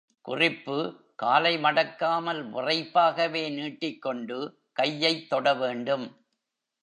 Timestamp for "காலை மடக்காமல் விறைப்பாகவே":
1.15-3.53